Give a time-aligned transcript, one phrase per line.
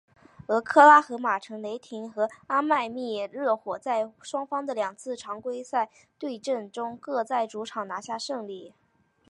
[0.47, 2.47] 俄克拉何马城雷霆和迈
[2.85, 8.73] 阿密热火在双方的两次的常规赛对阵中各在主场拿下胜利。